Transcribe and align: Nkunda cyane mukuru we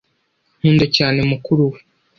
Nkunda 0.59 0.85
cyane 0.97 1.19
mukuru 1.29 1.63
we 1.71 1.79